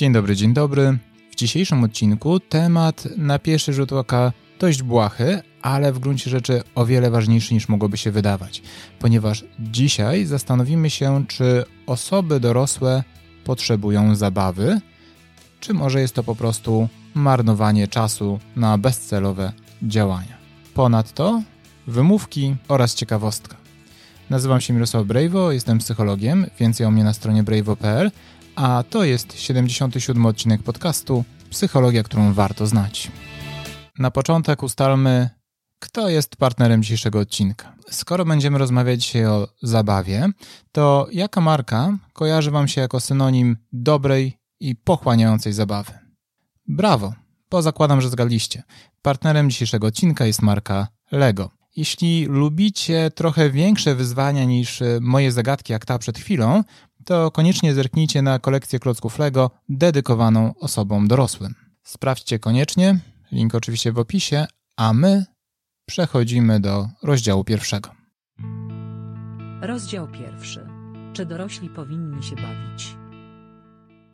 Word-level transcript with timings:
Dzień 0.00 0.12
dobry, 0.12 0.36
dzień 0.36 0.54
dobry. 0.54 0.98
W 1.30 1.36
dzisiejszym 1.36 1.84
odcinku 1.84 2.40
temat 2.40 3.08
na 3.16 3.38
pierwszy 3.38 3.72
rzut 3.72 3.92
oka 3.92 4.32
dość 4.58 4.82
błahy, 4.82 5.42
ale 5.62 5.92
w 5.92 5.98
gruncie 5.98 6.30
rzeczy 6.30 6.62
o 6.74 6.86
wiele 6.86 7.10
ważniejszy 7.10 7.54
niż 7.54 7.68
mogłoby 7.68 7.96
się 7.96 8.10
wydawać, 8.10 8.62
ponieważ 8.98 9.44
dzisiaj 9.58 10.24
zastanowimy 10.24 10.90
się, 10.90 11.24
czy 11.28 11.64
osoby 11.86 12.40
dorosłe 12.40 13.04
potrzebują 13.44 14.14
zabawy, 14.14 14.80
czy 15.60 15.74
może 15.74 16.00
jest 16.00 16.14
to 16.14 16.22
po 16.22 16.36
prostu 16.36 16.88
marnowanie 17.14 17.88
czasu 17.88 18.38
na 18.56 18.78
bezcelowe 18.78 19.52
działania. 19.82 20.36
Ponadto 20.74 21.42
wymówki 21.86 22.56
oraz 22.68 22.94
ciekawostka. 22.94 23.56
Nazywam 24.30 24.60
się 24.60 24.74
Mirosław 24.74 25.06
Brejwo, 25.06 25.52
jestem 25.52 25.78
psychologiem, 25.78 26.46
więcej 26.60 26.86
o 26.86 26.90
mnie 26.90 27.04
na 27.04 27.12
stronie 27.12 27.42
brejwo.pl, 27.42 28.10
a 28.56 28.84
to 28.90 29.04
jest 29.04 29.40
77 29.40 30.26
odcinek 30.26 30.62
podcastu 30.62 31.24
Psychologia, 31.50 32.02
którą 32.02 32.32
warto 32.32 32.66
znać. 32.66 33.10
Na 33.98 34.10
początek 34.10 34.62
ustalmy, 34.62 35.30
kto 35.78 36.08
jest 36.08 36.36
partnerem 36.36 36.82
dzisiejszego 36.82 37.18
odcinka. 37.18 37.74
Skoro 37.90 38.24
będziemy 38.24 38.58
rozmawiać 38.58 39.02
dzisiaj 39.02 39.26
o 39.26 39.48
zabawie, 39.62 40.28
to 40.72 41.08
jaka 41.12 41.40
marka 41.40 41.98
kojarzy 42.12 42.50
Wam 42.50 42.68
się 42.68 42.80
jako 42.80 43.00
synonim 43.00 43.56
dobrej 43.72 44.38
i 44.60 44.76
pochłaniającej 44.76 45.52
zabawy? 45.52 45.92
Brawo, 46.68 47.14
bo 47.50 47.62
zakładam, 47.62 48.00
że 48.00 48.08
zgadliście. 48.08 48.62
Partnerem 49.02 49.50
dzisiejszego 49.50 49.86
odcinka 49.86 50.26
jest 50.26 50.42
marka 50.42 50.88
Lego. 51.12 51.50
Jeśli 51.76 52.26
lubicie 52.26 53.10
trochę 53.10 53.50
większe 53.50 53.94
wyzwania 53.94 54.44
niż 54.44 54.82
moje 55.00 55.32
zagadki, 55.32 55.72
jak 55.72 55.86
ta 55.86 55.98
przed 55.98 56.18
chwilą, 56.18 56.64
to 57.10 57.30
koniecznie 57.30 57.74
zerknijcie 57.74 58.22
na 58.22 58.38
kolekcję 58.38 58.78
klocków 58.78 59.18
Lego 59.18 59.50
dedykowaną 59.68 60.54
osobom 60.60 61.08
dorosłym. 61.08 61.54
Sprawdźcie 61.82 62.38
koniecznie, 62.38 63.00
link 63.32 63.54
oczywiście 63.54 63.92
w 63.92 63.98
opisie, 63.98 64.46
a 64.76 64.92
my 64.92 65.24
przechodzimy 65.86 66.60
do 66.60 66.88
rozdziału 67.02 67.44
pierwszego. 67.44 67.90
Rozdział 69.60 70.08
pierwszy. 70.08 70.66
Czy 71.12 71.26
dorośli 71.26 71.68
powinni 71.68 72.22
się 72.22 72.36
bawić? 72.36 72.96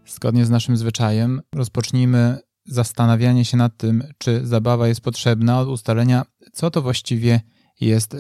Zgodnie 0.07 0.45
z 0.45 0.51
naszym 0.51 0.77
zwyczajem 0.77 1.41
rozpocznijmy 1.55 2.39
zastanawianie 2.67 3.45
się 3.45 3.57
nad 3.57 3.77
tym, 3.77 4.05
czy 4.19 4.47
zabawa 4.47 4.89
jest 4.89 5.01
potrzebna 5.01 5.61
od 5.61 5.69
ustalenia, 5.69 6.25
co 6.53 6.71
to 6.71 6.83
właściwie 6.83 7.31
jest 7.31 7.56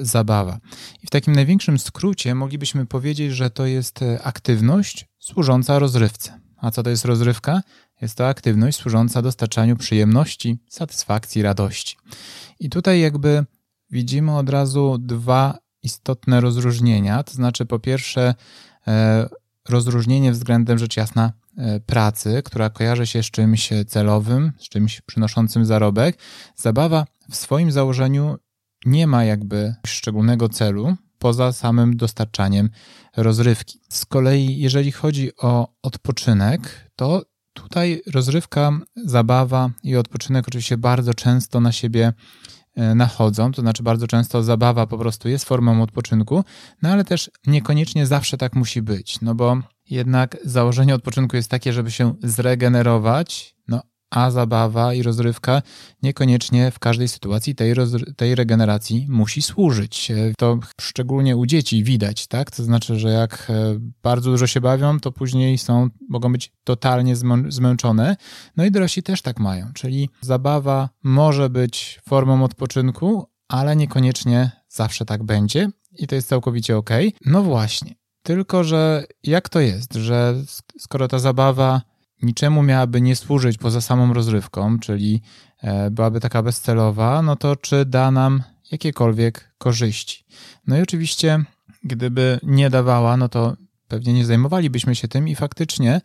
zabawa. 0.02 0.58
I 1.02 1.06
w 1.06 1.10
takim 1.10 1.34
największym 1.34 1.78
skrócie 1.78 2.34
moglibyśmy 2.34 2.86
powiedzieć, 2.86 3.32
że 3.32 3.50
to 3.50 3.66
jest 3.66 4.00
aktywność 4.24 5.08
służąca 5.18 5.78
rozrywce. 5.78 6.40
A 6.56 6.70
co 6.70 6.82
to 6.82 6.90
jest 6.90 7.04
rozrywka? 7.04 7.62
Jest 8.00 8.14
to 8.14 8.28
aktywność 8.28 8.78
służąca 8.78 9.22
dostarczaniu 9.22 9.76
przyjemności, 9.76 10.58
satysfakcji, 10.68 11.42
radości. 11.42 11.96
I 12.60 12.70
tutaj 12.70 13.00
jakby 13.00 13.44
widzimy 13.90 14.36
od 14.36 14.50
razu 14.50 14.98
dwa 14.98 15.58
istotne 15.82 16.40
rozróżnienia. 16.40 17.22
To 17.22 17.32
znaczy, 17.32 17.66
po 17.66 17.78
pierwsze, 17.78 18.34
e, 18.86 19.28
rozróżnienie 19.68 20.32
względem 20.32 20.78
rzecz 20.78 20.96
jasna 20.96 21.32
e, 21.56 21.80
pracy, 21.80 22.42
która 22.44 22.70
kojarzy 22.70 23.06
się 23.06 23.22
z 23.22 23.26
czymś 23.26 23.70
celowym, 23.86 24.52
z 24.58 24.68
czymś 24.68 25.00
przynoszącym 25.00 25.64
zarobek. 25.64 26.18
Zabawa 26.56 27.06
w 27.30 27.36
swoim 27.36 27.72
założeniu 27.72 28.36
nie 28.86 29.06
ma 29.06 29.24
jakby 29.24 29.74
szczególnego 29.86 30.48
celu 30.48 30.96
poza 31.18 31.52
samym 31.52 31.96
dostarczaniem 31.96 32.70
rozrywki. 33.16 33.80
Z 33.88 34.06
kolei, 34.06 34.58
jeżeli 34.58 34.92
chodzi 34.92 35.36
o 35.36 35.68
odpoczynek, 35.82 36.90
to 36.96 37.22
tutaj 37.52 38.02
rozrywka, 38.14 38.72
zabawa 38.96 39.70
i 39.82 39.96
odpoczynek 39.96 40.48
oczywiście 40.48 40.78
bardzo 40.78 41.14
często 41.14 41.60
na 41.60 41.72
siebie 41.72 42.12
e, 42.74 42.94
nachodzą, 42.94 43.52
to 43.52 43.62
znaczy 43.62 43.82
bardzo 43.82 44.06
często 44.06 44.42
zabawa 44.42 44.86
po 44.86 44.98
prostu 44.98 45.28
jest 45.28 45.44
formą 45.44 45.82
odpoczynku, 45.82 46.44
no 46.82 46.88
ale 46.88 47.04
też 47.04 47.30
niekoniecznie 47.46 48.06
zawsze 48.06 48.36
tak 48.36 48.54
musi 48.54 48.82
być, 48.82 49.20
no 49.20 49.34
bo 49.34 49.56
jednak 49.90 50.36
założenie 50.44 50.94
odpoczynku 50.94 51.36
jest 51.36 51.50
takie, 51.50 51.72
żeby 51.72 51.90
się 51.90 52.14
zregenerować, 52.22 53.56
no 53.68 53.82
a 54.10 54.30
zabawa 54.30 54.94
i 54.94 55.02
rozrywka 55.02 55.62
niekoniecznie 56.02 56.70
w 56.70 56.78
każdej 56.78 57.08
sytuacji 57.08 57.54
tej, 57.54 57.74
tej 58.16 58.34
regeneracji 58.34 59.06
musi 59.08 59.42
służyć. 59.42 60.12
To 60.38 60.58
szczególnie 60.80 61.36
u 61.36 61.46
dzieci 61.46 61.84
widać, 61.84 62.26
tak? 62.26 62.50
To 62.50 62.64
znaczy, 62.64 62.98
że 62.98 63.10
jak 63.10 63.46
e, 63.50 63.78
bardzo 64.02 64.30
dużo 64.30 64.46
się 64.46 64.60
bawią, 64.60 65.00
to 65.00 65.12
później 65.12 65.58
są, 65.58 65.88
mogą 66.08 66.32
być 66.32 66.52
totalnie 66.64 67.16
zmęczone. 67.48 68.16
No 68.56 68.64
i 68.64 68.70
dorośli 68.70 69.02
też 69.02 69.22
tak 69.22 69.40
mają, 69.40 69.72
czyli 69.74 70.10
zabawa 70.20 70.88
może 71.02 71.50
być 71.50 72.00
formą 72.08 72.44
odpoczynku, 72.44 73.26
ale 73.48 73.76
niekoniecznie 73.76 74.50
zawsze 74.68 75.04
tak 75.04 75.24
będzie 75.24 75.68
i 75.98 76.06
to 76.06 76.14
jest 76.14 76.28
całkowicie 76.28 76.76
ok. 76.76 76.90
No 77.26 77.42
właśnie. 77.42 77.94
Tylko, 78.22 78.64
że 78.64 79.04
jak 79.22 79.48
to 79.48 79.60
jest, 79.60 79.94
że 79.94 80.34
skoro 80.78 81.08
ta 81.08 81.18
zabawa 81.18 81.82
niczemu 82.22 82.62
miałaby 82.62 83.00
nie 83.00 83.16
służyć 83.16 83.58
poza 83.58 83.80
samą 83.80 84.14
rozrywką, 84.14 84.78
czyli 84.78 85.22
e, 85.62 85.90
byłaby 85.90 86.20
taka 86.20 86.42
bezcelowa, 86.42 87.22
no 87.22 87.36
to 87.36 87.56
czy 87.56 87.84
da 87.84 88.10
nam 88.10 88.42
jakiekolwiek 88.72 89.54
korzyści? 89.58 90.24
No 90.66 90.78
i 90.78 90.82
oczywiście, 90.82 91.44
gdyby 91.84 92.40
nie 92.42 92.70
dawała, 92.70 93.16
no 93.16 93.28
to 93.28 93.56
pewnie 93.88 94.12
nie 94.12 94.24
zajmowalibyśmy 94.24 94.94
się 94.94 95.08
tym 95.08 95.28
i 95.28 95.34
faktycznie 95.34 96.00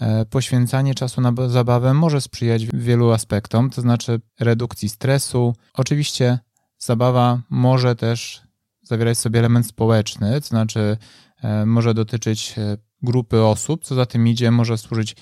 e, 0.00 0.24
poświęcanie 0.24 0.94
czasu 0.94 1.20
na 1.20 1.32
zabawę 1.48 1.94
może 1.94 2.20
sprzyjać 2.20 2.66
wielu 2.66 3.10
aspektom, 3.10 3.70
to 3.70 3.80
znaczy 3.80 4.20
redukcji 4.40 4.88
stresu. 4.88 5.54
Oczywiście 5.74 6.38
zabawa 6.78 7.42
może 7.50 7.96
też 7.96 8.42
zawierać 8.82 9.18
sobie 9.18 9.38
element 9.38 9.66
społeczny, 9.66 10.40
to 10.40 10.46
znaczy 10.46 10.96
e, 11.42 11.66
może 11.66 11.94
dotyczyć 11.94 12.54
grupy 13.02 13.42
osób, 13.42 13.84
co 13.84 13.94
za 13.94 14.06
tym 14.06 14.28
idzie, 14.28 14.50
może 14.50 14.78
służyć 14.78 15.16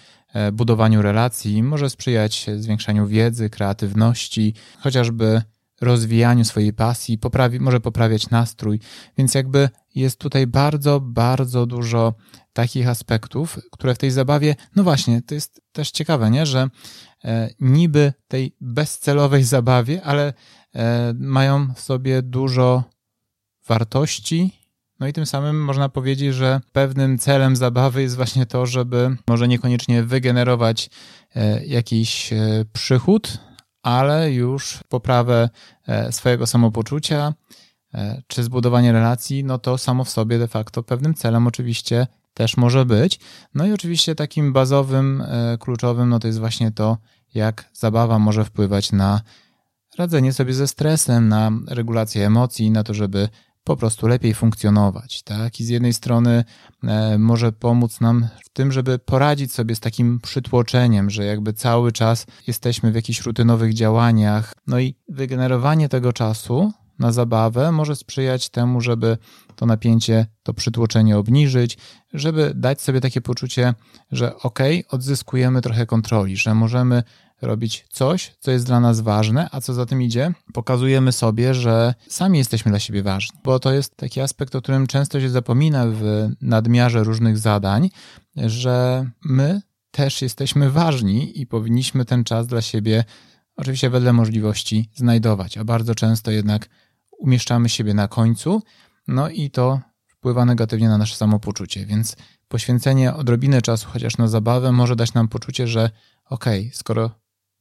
budowaniu 0.53 1.03
relacji, 1.03 1.63
może 1.63 1.91
sprzyjać 1.91 2.47
zwiększaniu 2.57 3.07
wiedzy, 3.07 3.51
kreatywności, 3.51 4.55
chociażby 4.81 5.43
rozwijaniu 5.81 6.45
swojej 6.45 6.73
pasji, 6.73 7.19
poprawi, 7.19 7.61
może 7.61 7.81
poprawiać 7.81 8.31
nastrój, 8.31 8.81
więc 9.19 9.35
jakby 9.35 9.69
jest 9.95 10.19
tutaj 10.19 10.47
bardzo, 10.47 11.01
bardzo 11.01 11.67
dużo 11.67 12.15
takich 12.53 12.89
aspektów, 12.89 13.59
które 13.73 13.95
w 13.95 13.99
tej 13.99 14.11
zabawie, 14.11 14.57
no 14.77 14.85
właśnie, 14.85 15.23
to 15.23 15.35
jest 15.35 15.61
też 15.73 15.91
ciekawe, 15.91 16.31
nie? 16.31 16.47
że 16.47 16.69
e, 17.25 17.51
niby 17.61 18.13
tej 18.29 18.57
bezcelowej 18.61 19.45
zabawie, 19.45 20.03
ale 20.03 20.33
e, 20.75 21.15
mają 21.19 21.75
w 21.75 21.81
sobie 21.81 22.23
dużo 22.23 22.85
wartości 23.67 24.64
no 25.01 25.07
i 25.07 25.13
tym 25.13 25.27
samym 25.27 25.65
można 25.65 25.89
powiedzieć, 25.89 26.35
że 26.35 26.61
pewnym 26.73 27.19
celem 27.19 27.57
zabawy 27.57 28.03
jest 28.03 28.17
właśnie 28.17 28.47
to, 28.47 28.67
żeby 28.67 29.17
może 29.29 29.49
niekoniecznie 29.49 30.03
wygenerować 30.03 30.91
e, 31.35 31.65
jakiś 31.67 32.33
e, 32.33 32.65
przychód, 32.73 33.39
ale 33.83 34.33
już 34.33 34.81
poprawę 34.89 35.49
e, 35.87 36.13
swojego 36.13 36.47
samopoczucia 36.47 37.35
czy 38.27 38.43
zbudowanie 38.43 38.93
relacji, 38.93 39.45
no 39.45 39.59
to 39.59 39.79
samo 39.79 40.05
w 40.05 40.11
sobie 40.11 40.39
de 40.39 40.49
facto 40.49 40.83
pewnym 40.83 41.15
celem 41.15 41.47
oczywiście 41.47 42.07
też 42.35 42.57
może 42.57 42.87
być. 42.87 43.21
No 43.55 43.67
i 43.67 43.73
oczywiście 43.73 44.15
takim 44.15 44.53
bazowym, 44.53 45.25
kluczowym, 45.61 46.09
no 46.09 46.19
to 46.19 46.27
jest 46.27 46.39
właśnie 46.39 46.73
to, 46.73 46.99
jak 47.35 47.71
zabawa 47.73 48.19
może 48.19 48.45
wpływać 48.45 48.93
na 48.93 49.21
radzenie 49.99 50.33
sobie 50.33 50.55
ze 50.55 50.69
stresem, 50.69 51.29
na 51.29 51.51
regulację 51.69 52.27
emocji, 52.27 52.71
na 52.71 52.83
to, 52.83 52.95
żeby 52.95 53.29
po 53.65 53.77
prostu 53.77 54.07
lepiej 54.07 54.35
funkcjonować, 54.35 55.23
tak? 55.23 55.61
I 55.61 55.65
z 55.65 55.69
jednej 55.69 55.93
strony 55.93 56.45
e, 56.85 57.19
może 57.19 57.53
pomóc 57.53 58.01
nam 58.01 58.29
w 58.45 58.49
tym, 58.49 58.73
żeby 58.73 58.99
poradzić 58.99 59.53
sobie 59.53 59.75
z 59.75 59.81
takim 59.81 60.21
przytłoczeniem, 60.21 61.11
że 61.11 61.25
jakby 61.25 61.53
cały 61.53 61.93
czas 61.93 62.27
jesteśmy 62.47 62.93
w 62.93 62.95
jakichś 62.95 63.21
rutynowych 63.21 63.75
działaniach. 63.75 64.55
No 64.67 64.81
i 64.81 64.95
wygenerowanie 65.09 65.89
tego 65.89 66.13
czasu 66.13 66.73
na 66.99 67.13
zabawę 67.13 67.73
może 67.73 67.97
sprzyjać 67.97 68.49
temu, 68.49 68.81
żeby 68.81 69.19
to 69.57 69.67
napięcie, 69.67 70.27
to 70.43 70.55
przytłoczenie 70.55 71.19
obniżyć, 71.19 71.79
żeby 72.13 72.53
dać 72.55 72.81
sobie 72.83 73.01
takie 73.01 73.21
poczucie, 73.21 73.75
że 74.13 74.37
ok, 74.37 74.59
odzyskujemy 74.89 75.61
trochę 75.61 75.87
kontroli, 75.87 76.37
że 76.37 76.55
możemy 76.55 77.03
robić 77.47 77.85
coś, 77.91 78.37
co 78.41 78.51
jest 78.51 78.67
dla 78.67 78.81
nas 78.81 79.01
ważne, 79.01 79.49
a 79.53 79.61
co 79.61 79.75
za 79.75 79.87
tym 79.87 80.03
idzie, 80.03 80.33
pokazujemy 80.53 81.13
sobie, 81.13 81.55
że 81.55 81.95
sami 82.09 82.39
jesteśmy 82.39 82.71
dla 82.71 82.79
siebie 82.79 83.03
ważni. 83.03 83.39
Bo 83.45 83.59
to 83.59 83.73
jest 83.73 83.97
taki 83.97 84.21
aspekt, 84.21 84.55
o 84.55 84.63
którym 84.63 84.87
często 84.87 85.21
się 85.21 85.31
zapomina 85.31 85.87
w 85.87 86.29
nadmiarze 86.41 87.05
różnych 87.05 87.39
zadań, 87.39 87.91
że 88.37 89.07
my 89.25 89.61
też 89.91 90.23
jesteśmy 90.23 90.71
ważni 90.71 91.41
i 91.41 91.47
powinniśmy 91.47 92.05
ten 92.05 92.25
czas 92.25 92.47
dla 92.47 92.63
siebie, 92.63 93.05
oczywiście 93.57 93.91
wedle 93.91 94.13
możliwości, 94.13 94.91
znajdować, 94.95 95.59
a 95.59 95.65
bardzo 95.65 95.95
często 95.95 96.31
jednak 96.31 96.69
umieszczamy 97.19 97.69
siebie 97.69 97.95
na 97.95 98.09
końcu, 98.09 98.63
no 99.09 99.29
i 99.29 99.51
to 99.51 99.81
wpływa 100.09 100.45
negatywnie 100.45 100.89
na 100.89 100.99
nasze 100.99 101.17
samopoczucie, 101.17 101.87
więc 101.87 102.17
poświęcenie 102.49 103.15
odrobiny 103.15 103.63
czasu 103.63 103.89
chociaż 103.93 104.19
na 104.19 104.29
zabawę 104.29 104.73
może 104.73 104.97
dać 104.97 105.15
nam 105.15 105.29
poczucie, 105.29 105.67
że 105.67 105.91
okej, 106.25 106.61
okay, 106.61 106.75
skoro 106.75 107.11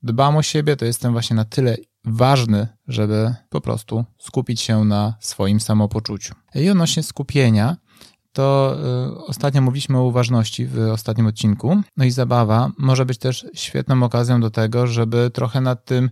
dbam 0.04 0.38
o 0.38 0.42
siebie, 0.42 0.76
to 0.76 0.86
jestem 0.86 1.12
właśnie 1.12 1.36
na 1.36 1.46
tyle 1.46 1.78
ważny, 2.06 2.68
żeby 2.88 3.36
po 3.50 3.62
prostu 3.62 4.06
skupić 4.18 4.62
się 4.62 4.86
na 4.86 5.16
swoim 5.20 5.60
samopoczuciu. 5.60 6.36
I 6.56 6.70
odnośnie 6.70 7.04
skupienia, 7.04 7.78
to 8.34 8.78
y, 9.08 9.26
ostatnio 9.26 9.62
mówiliśmy 9.62 9.98
o 9.98 10.04
uważności 10.04 10.66
w 10.66 10.80
ostatnim 10.80 11.28
odcinku. 11.28 11.82
No 11.98 12.06
i 12.06 12.12
zabawa 12.12 12.72
może 12.78 13.06
być 13.06 13.18
też 13.18 13.46
świetną 13.54 14.04
okazją 14.04 14.42
do 14.42 14.50
tego, 14.50 14.88
żeby 14.88 15.32
trochę 15.34 15.62
nad 15.62 15.86
tym 15.86 16.10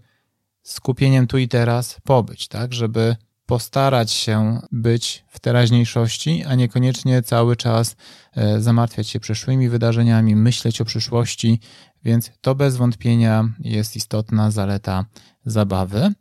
skupieniem 0.64 1.28
tu 1.28 1.38
i 1.38 1.48
teraz 1.48 1.98
pobyć, 2.04 2.48
tak? 2.48 2.74
Żeby 2.74 3.16
postarać 3.52 4.12
się 4.12 4.62
być 4.72 5.26
w 5.28 5.40
teraźniejszości, 5.40 6.44
a 6.44 6.56
niekoniecznie 6.56 7.22
cały 7.22 7.56
czas 7.56 7.96
e, 8.36 8.62
zamartwiać 8.62 9.08
się 9.08 9.20
przyszłymi 9.20 9.70
wydarzeniami, 9.70 10.36
myśleć 10.36 10.82
o 10.82 10.86
przyszłości, 10.86 11.60
więc 12.04 12.32
to 12.42 12.56
bez 12.56 12.78
wątpienia 12.78 13.50
jest 13.60 13.96
istotna 13.96 14.52
zaleta 14.52 15.06
zabawy. 15.46 16.14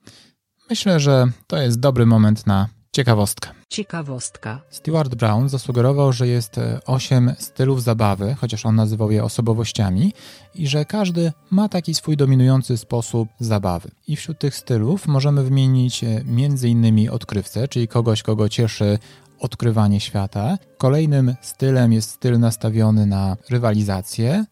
Myślę, 0.71 1.01
że 1.01 1.27
to 1.47 1.59
jest 1.59 1.81
dobry 1.81 2.07
moment 2.07 2.47
na 2.47 2.69
ciekawostkę. 2.93 3.51
Ciekawostka. 3.69 4.61
Stewart 4.71 5.15
Brown 5.15 5.49
zasugerował, 5.49 6.13
że 6.13 6.29
jest 6.29 6.59
e, 6.59 6.81
osiem 6.87 7.35
stylów 7.39 7.83
zabawy, 7.83 8.37
chociaż 8.41 8.67
on 8.67 8.75
nazywał 8.75 9.11
je 9.11 9.25
osobowościami, 9.25 10.13
i 10.55 10.69
że 10.69 10.85
każdy 10.85 11.33
ma 11.51 11.69
taki 11.69 11.95
swój 11.95 12.17
dominujący 12.17 12.77
sposób 12.77 13.29
zabawy. 13.41 13.91
I 14.09 14.17
wśród 14.17 14.39
tych 14.39 14.57
stylów 14.57 15.07
możemy 15.07 15.43
wymienić 15.43 16.05
e, 16.05 16.07
m.in. 16.09 17.11
odkrywcę, 17.11 17.69
czyli 17.69 17.89
kogoś, 17.89 18.23
kogo 18.23 18.49
cieszy 18.49 18.99
odkrywanie 19.41 20.01
świata. 20.01 20.59
Kolejnym 20.79 21.35
stylem 21.41 21.93
jest 21.93 22.11
styl 22.11 22.39
nastawiony 22.39 23.07
na 23.07 23.37
rywalizację, 23.51 24.45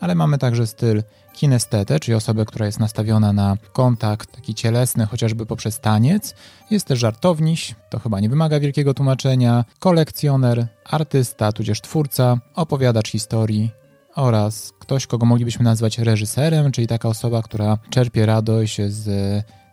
ale 0.00 0.14
mamy 0.14 0.38
także 0.38 0.66
styl 0.66 1.02
kinestetę, 1.32 2.00
czyli 2.00 2.14
osobę, 2.14 2.44
która 2.44 2.66
jest 2.66 2.80
nastawiona 2.80 3.32
na 3.32 3.56
kontakt 3.72 4.32
taki 4.32 4.54
cielesny, 4.54 5.06
chociażby 5.06 5.46
poprzez 5.46 5.80
taniec. 5.80 6.34
Jest 6.70 6.86
też 6.86 6.98
żartowniś, 6.98 7.74
to 7.90 7.98
chyba 7.98 8.20
nie 8.20 8.28
wymaga 8.28 8.60
wielkiego 8.60 8.94
tłumaczenia, 8.94 9.64
kolekcjoner, 9.78 10.66
artysta, 10.84 11.52
tudzież 11.52 11.80
twórca, 11.80 12.38
opowiadacz 12.54 13.10
historii 13.10 13.70
oraz 14.16 14.72
ktoś, 14.78 15.06
kogo 15.06 15.26
moglibyśmy 15.26 15.64
nazwać 15.64 15.98
reżyserem, 15.98 16.72
czyli 16.72 16.86
taka 16.86 17.08
osoba, 17.08 17.42
która 17.42 17.78
czerpie 17.90 18.26
radość 18.26 18.80
z 18.88 19.08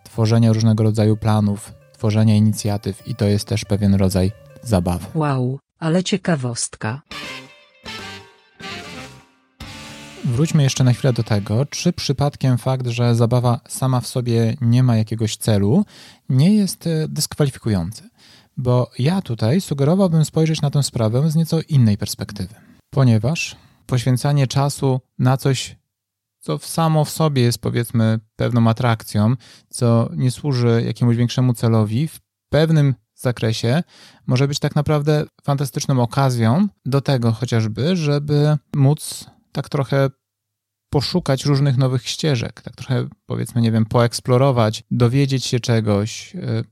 tworzenia 0.04 0.54
różnego 0.54 0.84
rodzaju 0.84 1.18
planów, 1.18 1.74
tworzenia 1.94 2.36
inicjatyw 2.36 3.08
i 3.08 3.16
to 3.16 3.26
jest 3.26 3.48
też 3.48 3.66
pewien 3.66 3.96
rodzaj 3.96 4.32
zabawy. 4.64 5.06
Wow, 5.16 5.60
ale 5.80 6.04
ciekawostka. 6.04 7.02
Wróćmy 10.26 10.64
jeszcze 10.64 10.84
na 10.84 10.94
chwilę 10.94 11.14
do 11.14 11.24
tego, 11.24 11.66
czy 11.66 11.94
przypadkiem 11.94 12.58
fakt, 12.58 12.88
że 12.88 13.16
zabawa 13.16 13.60
sama 13.68 14.02
w 14.02 14.08
sobie 14.08 14.58
nie 14.62 14.84
ma 14.84 14.98
jakiegoś 14.98 15.38
celu, 15.38 15.86
nie 16.30 16.56
jest 16.56 16.88
e, 16.88 17.08
dyskwalifikujący. 17.08 18.10
Bo 18.58 18.92
ja 19.00 19.22
tutaj 19.22 19.62
sugerowałbym 19.62 20.26
spojrzeć 20.26 20.62
na 20.62 20.70
tę 20.70 20.84
sprawę 20.84 21.32
z 21.32 21.36
nieco 21.36 21.60
innej 21.70 21.98
perspektywy. 21.98 22.56
Ponieważ 22.90 23.56
poświęcanie 23.86 24.48
czasu 24.48 25.02
na 25.20 25.38
coś, 25.38 25.76
co 26.40 26.58
samo 26.58 27.06
w 27.06 27.10
sobie 27.10 27.42
jest 27.42 27.60
powiedzmy 27.60 28.20
pewną 28.36 28.70
atrakcją, 28.70 29.36
co 29.70 30.10
nie 30.16 30.32
służy 30.32 30.84
jakiemuś 30.86 31.16
większemu 31.16 31.54
celowi, 31.54 32.08
w 32.08 32.20
pewnym 32.50 32.96
zakresie 33.16 33.84
może 34.28 34.48
być 34.48 34.60
tak 34.60 34.76
naprawdę 34.76 35.26
fantastyczną 35.44 36.02
okazją 36.02 36.68
do 36.86 37.02
tego 37.02 37.32
chociażby, 37.32 37.96
żeby 37.96 38.58
móc 38.76 39.26
tak 39.58 39.70
trochę 39.70 40.10
poszukać 40.90 41.46
różnych 41.46 41.78
nowych 41.78 42.08
ścieżek, 42.08 42.62
tak 42.62 42.76
trochę 42.76 43.08
powiedzmy, 43.26 43.62
nie 43.62 43.72
wiem, 43.72 43.86
poeksplorować, 43.86 44.84
dowiedzieć 44.92 45.46
się 45.46 45.60
czegoś, 45.60 46.36
e, 46.36 46.64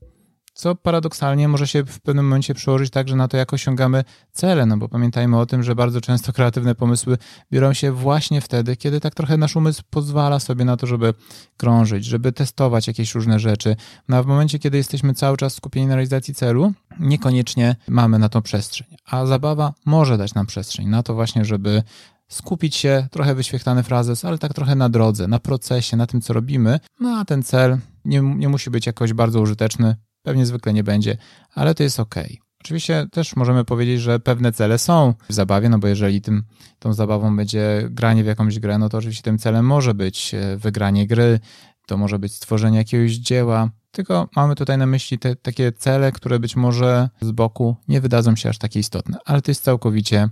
co 0.54 0.74
paradoksalnie 0.74 1.48
może 1.48 1.66
się 1.66 1.84
w 1.84 2.00
pewnym 2.00 2.24
momencie 2.24 2.54
przełożyć 2.54 2.90
także 2.90 3.16
na 3.16 3.28
to, 3.28 3.36
jak 3.36 3.52
osiągamy 3.52 4.04
cele, 4.32 4.66
no 4.66 4.76
bo 4.76 4.88
pamiętajmy 4.88 5.38
o 5.38 5.46
tym, 5.46 5.62
że 5.62 5.74
bardzo 5.74 6.00
często 6.00 6.32
kreatywne 6.36 6.74
pomysły 6.74 7.18
biorą 7.52 7.72
się 7.72 7.92
właśnie 7.92 8.40
wtedy, 8.40 8.76
kiedy 8.76 9.00
tak 9.00 9.14
trochę 9.14 9.36
nasz 9.36 9.56
umysł 9.56 9.82
pozwala 9.90 10.40
sobie 10.40 10.64
na 10.64 10.76
to, 10.76 10.86
żeby 10.86 11.14
krążyć, 11.56 12.04
żeby 12.04 12.32
testować 12.32 12.86
jakieś 12.86 13.14
różne 13.14 13.38
rzeczy. 13.38 13.76
No 14.08 14.16
a 14.16 14.22
w 14.22 14.26
momencie, 14.26 14.58
kiedy 14.58 14.76
jesteśmy 14.76 15.14
cały 15.14 15.36
czas 15.36 15.54
skupieni 15.54 15.86
na 15.86 15.94
realizacji 15.94 16.34
celu, 16.34 16.72
niekoniecznie 17.00 17.76
mamy 17.88 18.18
na 18.18 18.28
to 18.28 18.42
przestrzeń. 18.42 18.86
A 19.06 19.26
zabawa 19.26 19.74
może 19.86 20.18
dać 20.18 20.34
nam 20.34 20.46
przestrzeń 20.46 20.88
na 20.88 21.02
to 21.02 21.14
właśnie, 21.14 21.44
żeby 21.44 21.82
skupić 22.28 22.76
się, 22.76 23.08
trochę 23.10 23.34
wyświechtany 23.34 23.82
frazes, 23.82 24.24
ale 24.24 24.38
tak 24.38 24.54
trochę 24.54 24.74
na 24.74 24.88
drodze, 24.88 25.28
na 25.28 25.38
procesie, 25.38 25.96
na 25.96 26.06
tym, 26.06 26.20
co 26.20 26.32
robimy. 26.32 26.80
No 27.00 27.18
a 27.18 27.24
ten 27.24 27.42
cel 27.42 27.78
nie, 28.04 28.20
nie 28.20 28.48
musi 28.48 28.70
być 28.70 28.86
jakoś 28.86 29.12
bardzo 29.12 29.40
użyteczny, 29.40 29.96
pewnie 30.22 30.46
zwykle 30.46 30.72
nie 30.72 30.84
będzie, 30.84 31.16
ale 31.54 31.74
to 31.74 31.82
jest 31.82 32.00
ok. 32.00 32.14
Oczywiście 32.60 33.06
też 33.12 33.36
możemy 33.36 33.64
powiedzieć, 33.64 34.00
że 34.00 34.20
pewne 34.20 34.52
cele 34.52 34.78
są 34.78 35.14
w 35.28 35.32
zabawie, 35.32 35.68
no 35.68 35.78
bo 35.78 35.88
jeżeli 35.88 36.20
tym, 36.20 36.42
tą 36.78 36.92
zabawą 36.92 37.36
będzie 37.36 37.88
granie 37.90 38.24
w 38.24 38.26
jakąś 38.26 38.58
grę, 38.58 38.78
no 38.78 38.88
to 38.88 38.98
oczywiście 38.98 39.22
tym 39.22 39.38
celem 39.38 39.66
może 39.66 39.94
być 39.94 40.34
e, 40.34 40.56
wygranie 40.56 41.06
gry, 41.06 41.40
to 41.86 41.96
może 41.96 42.18
być 42.18 42.34
stworzenie 42.34 42.78
jakiegoś 42.78 43.12
dzieła, 43.12 43.70
tylko 43.90 44.28
mamy 44.36 44.54
tutaj 44.54 44.78
na 44.78 44.86
myśli 44.86 45.18
te 45.18 45.36
takie 45.36 45.72
cele, 45.72 46.12
które 46.12 46.38
być 46.38 46.56
może 46.56 47.08
z 47.20 47.30
boku 47.30 47.76
nie 47.88 48.00
wydadzą 48.00 48.36
się 48.36 48.48
aż 48.48 48.58
takie 48.58 48.80
istotne, 48.80 49.18
ale 49.24 49.42
to 49.42 49.50
jest 49.50 49.64
całkowicie 49.64 50.28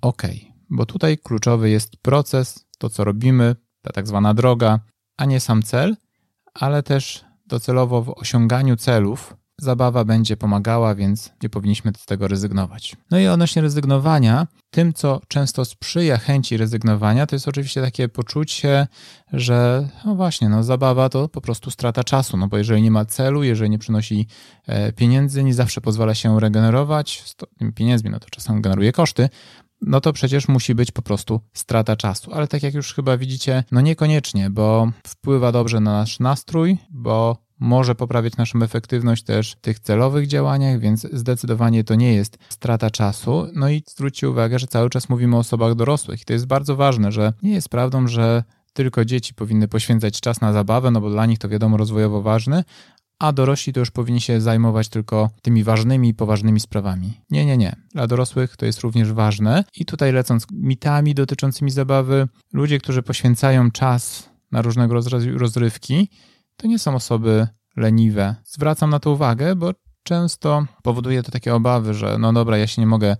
ok 0.00 0.22
bo 0.70 0.86
tutaj 0.86 1.18
kluczowy 1.18 1.70
jest 1.70 1.96
proces, 1.96 2.66
to 2.78 2.90
co 2.90 3.04
robimy, 3.04 3.56
ta 3.82 3.92
tak 3.92 4.06
zwana 4.06 4.34
droga, 4.34 4.80
a 5.16 5.24
nie 5.24 5.40
sam 5.40 5.62
cel, 5.62 5.96
ale 6.54 6.82
też 6.82 7.24
docelowo 7.46 8.02
w 8.02 8.08
osiąganiu 8.08 8.76
celów 8.76 9.34
zabawa 9.60 10.04
będzie 10.04 10.36
pomagała, 10.36 10.94
więc 10.94 11.32
nie 11.42 11.48
powinniśmy 11.48 11.92
z 11.98 12.06
tego 12.06 12.28
rezygnować. 12.28 12.96
No 13.10 13.18
i 13.18 13.26
odnośnie 13.26 13.62
rezygnowania, 13.62 14.46
tym 14.70 14.92
co 14.92 15.20
często 15.28 15.64
sprzyja 15.64 16.18
chęci 16.18 16.56
rezygnowania, 16.56 17.26
to 17.26 17.36
jest 17.36 17.48
oczywiście 17.48 17.82
takie 17.82 18.08
poczucie, 18.08 18.86
że 19.32 19.88
no 20.04 20.14
właśnie, 20.14 20.48
no 20.48 20.62
zabawa 20.62 21.08
to 21.08 21.28
po 21.28 21.40
prostu 21.40 21.70
strata 21.70 22.04
czasu, 22.04 22.36
no 22.36 22.48
bo 22.48 22.58
jeżeli 22.58 22.82
nie 22.82 22.90
ma 22.90 23.04
celu, 23.04 23.42
jeżeli 23.42 23.70
nie 23.70 23.78
przynosi 23.78 24.26
e, 24.66 24.92
pieniędzy, 24.92 25.44
nie 25.44 25.54
zawsze 25.54 25.80
pozwala 25.80 26.14
się 26.14 26.40
regenerować, 26.40 27.22
z 27.26 27.36
tymi 27.58 27.72
pieniędzmi, 27.72 28.10
no 28.10 28.20
to 28.20 28.26
czasem 28.30 28.62
generuje 28.62 28.92
koszty, 28.92 29.28
no 29.82 30.00
to 30.00 30.12
przecież 30.12 30.48
musi 30.48 30.74
być 30.74 30.92
po 30.92 31.02
prostu 31.02 31.40
strata 31.52 31.96
czasu. 31.96 32.32
Ale 32.32 32.48
tak 32.48 32.62
jak 32.62 32.74
już 32.74 32.94
chyba 32.94 33.16
widzicie, 33.16 33.64
no 33.72 33.80
niekoniecznie, 33.80 34.50
bo 34.50 34.90
wpływa 35.06 35.52
dobrze 35.52 35.80
na 35.80 35.92
nasz 35.92 36.20
nastrój, 36.20 36.78
bo 36.90 37.36
może 37.58 37.94
poprawiać 37.94 38.36
naszą 38.36 38.62
efektywność 38.62 39.22
też 39.22 39.52
w 39.52 39.60
tych 39.60 39.80
celowych 39.80 40.26
działaniach, 40.26 40.80
więc 40.80 41.06
zdecydowanie 41.12 41.84
to 41.84 41.94
nie 41.94 42.14
jest 42.14 42.38
strata 42.48 42.90
czasu. 42.90 43.46
No 43.54 43.70
i 43.70 43.82
zwróćcie 43.86 44.30
uwagę, 44.30 44.58
że 44.58 44.66
cały 44.66 44.90
czas 44.90 45.08
mówimy 45.08 45.36
o 45.36 45.38
osobach 45.38 45.74
dorosłych 45.74 46.22
i 46.22 46.24
to 46.24 46.32
jest 46.32 46.46
bardzo 46.46 46.76
ważne, 46.76 47.12
że 47.12 47.32
nie 47.42 47.52
jest 47.52 47.68
prawdą, 47.68 48.08
że 48.08 48.44
tylko 48.72 49.04
dzieci 49.04 49.34
powinny 49.34 49.68
poświęcać 49.68 50.20
czas 50.20 50.40
na 50.40 50.52
zabawę, 50.52 50.90
no 50.90 51.00
bo 51.00 51.10
dla 51.10 51.26
nich 51.26 51.38
to 51.38 51.48
wiadomo 51.48 51.76
rozwojowo 51.76 52.22
ważne, 52.22 52.64
a 53.20 53.32
dorośli 53.32 53.72
to 53.72 53.80
już 53.80 53.90
powinni 53.90 54.20
się 54.20 54.40
zajmować 54.40 54.88
tylko 54.88 55.30
tymi 55.42 55.64
ważnymi 55.64 56.14
poważnymi 56.14 56.60
sprawami. 56.60 57.20
Nie, 57.30 57.46
nie, 57.46 57.56
nie. 57.56 57.76
Dla 57.94 58.06
dorosłych 58.06 58.56
to 58.56 58.66
jest 58.66 58.80
również 58.80 59.12
ważne. 59.12 59.64
I 59.76 59.84
tutaj 59.84 60.12
lecąc 60.12 60.46
mitami 60.52 61.14
dotyczącymi 61.14 61.70
zabawy, 61.70 62.28
ludzie, 62.52 62.78
którzy 62.78 63.02
poświęcają 63.02 63.70
czas 63.70 64.30
na 64.52 64.62
różnego 64.62 64.94
rodzaju 64.94 65.38
rozrywki, 65.38 66.08
to 66.56 66.66
nie 66.66 66.78
są 66.78 66.94
osoby 66.94 67.46
leniwe. 67.76 68.36
Zwracam 68.44 68.90
na 68.90 69.00
to 69.00 69.10
uwagę, 69.10 69.56
bo 69.56 69.70
często 70.02 70.64
powoduje 70.82 71.22
to 71.22 71.32
takie 71.32 71.54
obawy, 71.54 71.94
że 71.94 72.18
no 72.18 72.32
dobra, 72.32 72.58
ja 72.58 72.66
się 72.66 72.82
nie 72.82 72.86
mogę 72.86 73.16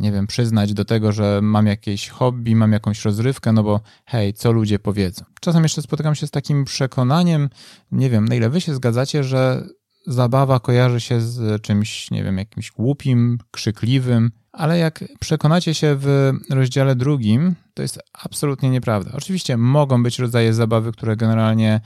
nie 0.00 0.12
wiem, 0.12 0.26
przyznać 0.26 0.74
do 0.74 0.84
tego, 0.84 1.12
że 1.12 1.40
mam 1.42 1.66
jakieś 1.66 2.08
hobby, 2.08 2.56
mam 2.56 2.72
jakąś 2.72 3.04
rozrywkę, 3.04 3.52
no 3.52 3.62
bo 3.62 3.80
hej, 4.04 4.34
co 4.34 4.52
ludzie 4.52 4.78
powiedzą. 4.78 5.24
Czasem 5.40 5.62
jeszcze 5.62 5.82
spotykam 5.82 6.14
się 6.14 6.26
z 6.26 6.30
takim 6.30 6.64
przekonaniem, 6.64 7.48
nie 7.92 8.10
wiem, 8.10 8.28
na 8.28 8.34
ile 8.34 8.50
wy 8.50 8.60
się 8.60 8.74
zgadzacie, 8.74 9.24
że 9.24 9.66
zabawa 10.06 10.60
kojarzy 10.60 11.00
się 11.00 11.20
z 11.20 11.62
czymś, 11.62 12.10
nie 12.10 12.24
wiem, 12.24 12.38
jakimś 12.38 12.70
głupim, 12.70 13.38
krzykliwym, 13.50 14.30
ale 14.52 14.78
jak 14.78 15.04
przekonacie 15.20 15.74
się 15.74 15.96
w 15.98 16.32
rozdziale 16.50 16.96
drugim, 16.96 17.54
to 17.74 17.82
jest 17.82 18.00
absolutnie 18.12 18.70
nieprawda. 18.70 19.10
Oczywiście 19.14 19.56
mogą 19.56 20.02
być 20.02 20.18
rodzaje 20.18 20.54
zabawy, 20.54 20.92
które 20.92 21.16
generalnie 21.16 21.80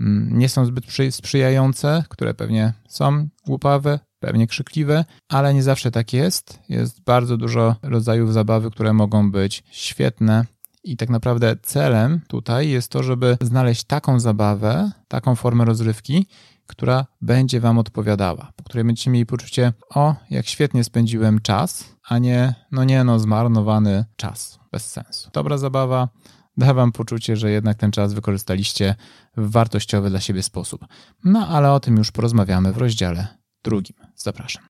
mm, 0.00 0.38
nie 0.38 0.48
są 0.48 0.66
zbyt 0.66 0.84
sprzyjające, 1.10 2.04
które 2.08 2.34
pewnie 2.34 2.72
są 2.88 3.28
głupawe, 3.46 3.98
pewnie 4.20 4.46
krzykliwe, 4.46 5.04
ale 5.28 5.54
nie 5.54 5.62
zawsze 5.62 5.90
tak 5.90 6.12
jest. 6.12 6.58
Jest 6.68 7.02
bardzo 7.02 7.36
dużo 7.36 7.76
rodzajów 7.82 8.32
zabawy, 8.32 8.70
które 8.70 8.92
mogą 8.92 9.30
być 9.30 9.62
świetne 9.70 10.44
I 10.84 10.96
tak 10.96 11.10
naprawdę 11.10 11.56
celem 11.62 12.20
tutaj 12.28 12.68
jest 12.68 12.88
to, 12.92 13.02
żeby 13.02 13.36
znaleźć 13.40 13.84
taką 13.84 14.20
zabawę, 14.20 14.90
taką 15.08 15.34
formę 15.34 15.64
rozrywki, 15.64 16.26
która 16.66 17.06
będzie 17.20 17.60
Wam 17.60 17.78
odpowiadała, 17.78 18.52
po 18.56 18.64
której 18.64 18.84
będziecie 18.84 19.10
mieli 19.10 19.26
poczucie, 19.26 19.72
o, 19.94 20.14
jak 20.30 20.46
świetnie 20.46 20.84
spędziłem 20.84 21.40
czas, 21.40 21.96
a 22.08 22.18
nie, 22.18 22.54
no 22.72 22.84
nie, 22.84 23.04
no, 23.04 23.18
zmarnowany 23.18 24.04
czas, 24.16 24.58
bez 24.72 24.90
sensu. 24.90 25.30
Dobra 25.32 25.58
zabawa 25.58 26.08
da 26.56 26.74
Wam 26.74 26.92
poczucie, 26.92 27.36
że 27.36 27.50
jednak 27.50 27.76
ten 27.76 27.90
czas 27.90 28.14
wykorzystaliście 28.14 28.94
w 29.36 29.50
wartościowy 29.50 30.10
dla 30.10 30.20
siebie 30.20 30.42
sposób. 30.42 30.86
No, 31.24 31.48
ale 31.48 31.72
o 31.72 31.80
tym 31.80 31.96
już 31.96 32.10
porozmawiamy 32.10 32.72
w 32.72 32.76
rozdziale 32.76 33.39
drugim. 33.64 33.96
Zapraszam. 34.16 34.62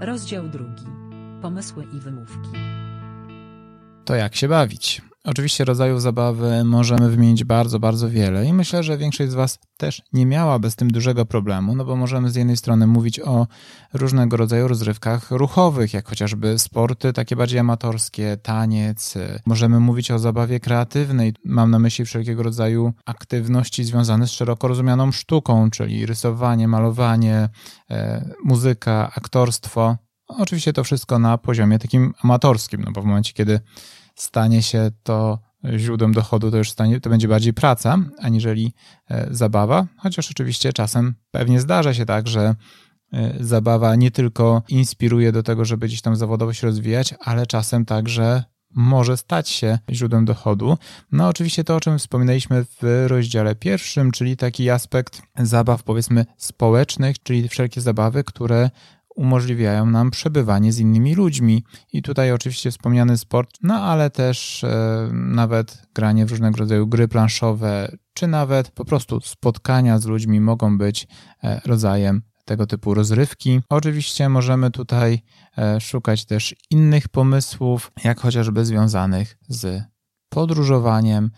Rozdział 0.00 0.48
drugi. 0.48 0.84
Pomysły 1.42 1.86
i 1.96 2.00
wymówki. 2.00 2.48
To 4.04 4.14
jak 4.14 4.36
się 4.36 4.48
bawić? 4.48 5.02
Oczywiście 5.24 5.64
rodzajów 5.64 6.02
zabawy 6.02 6.64
możemy 6.64 7.10
wymienić 7.10 7.44
bardzo, 7.44 7.78
bardzo 7.78 8.10
wiele 8.10 8.46
i 8.46 8.52
myślę, 8.52 8.82
że 8.82 8.98
większość 8.98 9.30
z 9.30 9.34
Was 9.34 9.58
też 9.76 10.02
nie 10.12 10.26
miałaby 10.26 10.70
z 10.70 10.76
tym 10.76 10.90
dużego 10.90 11.26
problemu, 11.26 11.76
no 11.76 11.84
bo 11.84 11.96
możemy 11.96 12.30
z 12.30 12.36
jednej 12.36 12.56
strony 12.56 12.86
mówić 12.86 13.20
o 13.20 13.46
różnego 13.92 14.36
rodzaju 14.36 14.68
rozrywkach 14.68 15.30
ruchowych, 15.30 15.94
jak 15.94 16.08
chociażby 16.08 16.58
sporty 16.58 17.12
takie 17.12 17.36
bardziej 17.36 17.58
amatorskie, 17.58 18.36
taniec. 18.42 19.14
Możemy 19.46 19.80
mówić 19.80 20.10
o 20.10 20.18
zabawie 20.18 20.60
kreatywnej, 20.60 21.34
mam 21.44 21.70
na 21.70 21.78
myśli 21.78 22.04
wszelkiego 22.04 22.42
rodzaju 22.42 22.92
aktywności 23.06 23.84
związane 23.84 24.26
z 24.26 24.30
szeroko 24.30 24.68
rozumianą 24.68 25.12
sztuką, 25.12 25.70
czyli 25.70 26.06
rysowanie, 26.06 26.68
malowanie, 26.68 27.48
e, 27.90 28.24
muzyka, 28.44 29.10
aktorstwo. 29.16 29.96
Oczywiście 30.28 30.72
to 30.72 30.84
wszystko 30.84 31.18
na 31.18 31.38
poziomie 31.38 31.78
takim 31.78 32.14
amatorskim, 32.22 32.82
no 32.84 32.92
bo 32.92 33.02
w 33.02 33.04
momencie, 33.04 33.32
kiedy 33.32 33.60
stanie 34.14 34.62
się 34.62 34.90
to 35.02 35.38
źródłem 35.76 36.12
dochodu, 36.12 36.50
to 36.50 36.56
już 36.56 36.70
stanie, 36.70 37.00
to 37.00 37.10
będzie 37.10 37.28
bardziej 37.28 37.54
praca, 37.54 37.98
aniżeli 38.18 38.72
e, 39.10 39.28
zabawa, 39.30 39.86
chociaż 39.96 40.30
oczywiście 40.30 40.72
czasem 40.72 41.14
pewnie 41.30 41.60
zdarza 41.60 41.94
się 41.94 42.06
tak, 42.06 42.28
że 42.28 42.54
e, 43.12 43.34
zabawa 43.40 43.96
nie 43.96 44.10
tylko 44.10 44.62
inspiruje 44.68 45.32
do 45.32 45.42
tego, 45.42 45.64
żeby 45.64 45.86
gdzieś 45.86 46.00
tam 46.00 46.16
zawodowo 46.16 46.52
się 46.52 46.66
rozwijać, 46.66 47.14
ale 47.20 47.46
czasem 47.46 47.84
także 47.84 48.44
może 48.74 49.16
stać 49.16 49.48
się 49.48 49.78
źródłem 49.90 50.24
dochodu. 50.24 50.78
No, 51.12 51.28
oczywiście 51.28 51.64
to, 51.64 51.76
o 51.76 51.80
czym 51.80 51.98
wspominaliśmy 51.98 52.64
w 52.64 53.04
rozdziale 53.06 53.54
pierwszym, 53.54 54.12
czyli 54.12 54.36
taki 54.36 54.70
aspekt 54.70 55.22
zabaw, 55.38 55.82
powiedzmy, 55.82 56.26
społecznych, 56.36 57.22
czyli 57.22 57.48
wszelkie 57.48 57.80
zabawy, 57.80 58.24
które 58.24 58.70
umożliwiają 59.14 59.86
nam 59.86 60.10
przebywanie 60.10 60.72
z 60.72 60.78
innymi 60.78 61.14
ludźmi. 61.14 61.64
I 61.92 62.02
tutaj 62.02 62.32
oczywiście 62.32 62.70
wspomniany 62.70 63.18
sport, 63.18 63.50
no 63.62 63.74
ale 63.74 64.10
też 64.10 64.64
e, 64.64 65.10
nawet 65.12 65.82
granie 65.94 66.26
w 66.26 66.30
różnego 66.30 66.56
rodzaju 66.56 66.86
gry 66.86 67.08
planszowe, 67.08 67.96
czy 68.14 68.26
nawet 68.26 68.70
po 68.70 68.84
prostu 68.84 69.20
spotkania 69.20 69.98
z 69.98 70.06
ludźmi 70.06 70.40
mogą 70.40 70.78
być 70.78 71.06
e, 71.44 71.60
rodzajem 71.66 72.22
tego 72.44 72.66
typu 72.66 72.94
rozrywki. 72.94 73.60
Oczywiście 73.68 74.28
możemy 74.28 74.70
tutaj 74.70 75.22
e, 75.58 75.80
szukać 75.80 76.24
też 76.24 76.54
innych 76.70 77.08
pomysłów, 77.08 77.92
jak 78.04 78.20
chociażby 78.20 78.64
związanych 78.64 79.38
z 79.48 79.82
podróżowaniem, 80.28 81.30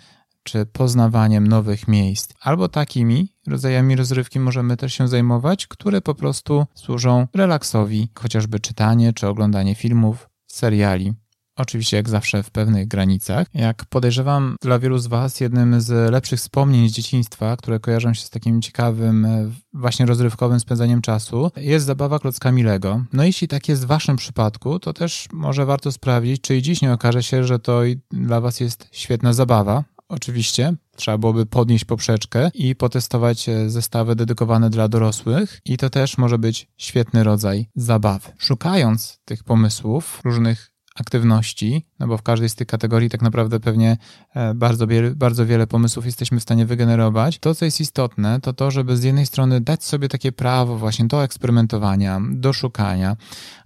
czy 0.44 0.66
poznawaniem 0.66 1.46
nowych 1.46 1.88
miejsc, 1.88 2.32
albo 2.40 2.68
takimi 2.68 3.28
rodzajami 3.46 3.96
rozrywki 3.96 4.40
możemy 4.40 4.76
też 4.76 4.94
się 4.94 5.08
zajmować, 5.08 5.66
które 5.66 6.00
po 6.00 6.14
prostu 6.14 6.66
służą 6.74 7.26
relaksowi, 7.34 8.08
chociażby 8.14 8.60
czytanie 8.60 9.12
czy 9.12 9.28
oglądanie 9.28 9.74
filmów, 9.74 10.28
seriali. 10.46 11.14
Oczywiście, 11.56 11.96
jak 11.96 12.08
zawsze, 12.08 12.42
w 12.42 12.50
pewnych 12.50 12.88
granicach. 12.88 13.46
Jak 13.54 13.84
podejrzewam, 13.84 14.56
dla 14.62 14.78
wielu 14.78 14.98
z 14.98 15.06
Was 15.06 15.40
jednym 15.40 15.80
z 15.80 16.12
lepszych 16.12 16.40
wspomnień 16.40 16.88
z 16.88 16.92
dzieciństwa, 16.92 17.56
które 17.56 17.80
kojarzą 17.80 18.14
się 18.14 18.22
z 18.22 18.30
takim 18.30 18.62
ciekawym, 18.62 19.24
e, 19.24 19.50
właśnie 19.72 20.06
rozrywkowym 20.06 20.60
spędzaniem 20.60 21.00
czasu, 21.00 21.50
jest 21.56 21.86
zabawa 21.86 22.18
klockami 22.18 22.62
Lego. 22.62 23.04
No 23.12 23.24
jeśli 23.24 23.48
tak 23.48 23.68
jest 23.68 23.84
w 23.84 23.86
Waszym 23.86 24.16
przypadku, 24.16 24.78
to 24.78 24.92
też 24.92 25.28
może 25.32 25.66
warto 25.66 25.92
sprawdzić, 25.92 26.40
czy 26.40 26.56
i 26.56 26.62
dziś 26.62 26.82
nie 26.82 26.92
okaże 26.92 27.22
się, 27.22 27.44
że 27.44 27.58
to 27.58 27.80
dla 28.10 28.40
Was 28.40 28.60
jest 28.60 28.88
świetna 28.92 29.32
zabawa, 29.32 29.84
Oczywiście 30.14 30.74
trzeba 30.96 31.18
byłoby 31.18 31.46
podnieść 31.46 31.84
poprzeczkę 31.84 32.50
i 32.54 32.76
potestować 32.76 33.48
e, 33.48 33.70
zestawy 33.70 34.16
dedykowane 34.16 34.70
dla 34.70 34.88
dorosłych, 34.88 35.60
i 35.64 35.76
to 35.76 35.90
też 35.90 36.18
może 36.18 36.38
być 36.38 36.68
świetny 36.76 37.24
rodzaj 37.24 37.68
zabawy. 37.76 38.32
Szukając 38.38 39.20
tych 39.24 39.44
pomysłów, 39.44 40.20
różnych 40.24 40.74
aktywności, 40.94 41.86
no 41.98 42.06
bo 42.06 42.16
w 42.18 42.22
każdej 42.22 42.48
z 42.48 42.54
tych 42.54 42.66
kategorii 42.66 43.10
tak 43.10 43.22
naprawdę 43.22 43.60
pewnie 43.60 43.96
e, 44.34 44.54
bardzo, 44.54 44.86
wiele, 44.86 45.14
bardzo 45.14 45.46
wiele 45.46 45.66
pomysłów 45.66 46.06
jesteśmy 46.06 46.40
w 46.40 46.42
stanie 46.42 46.66
wygenerować. 46.66 47.38
To, 47.38 47.54
co 47.54 47.64
jest 47.64 47.80
istotne, 47.80 48.40
to 48.40 48.52
to, 48.52 48.70
żeby 48.70 48.96
z 48.96 49.02
jednej 49.02 49.26
strony 49.26 49.60
dać 49.60 49.84
sobie 49.84 50.08
takie 50.08 50.32
prawo 50.32 50.78
właśnie 50.78 51.04
do 51.06 51.24
eksperymentowania, 51.24 52.20
do 52.30 52.52
szukania, 52.52 53.16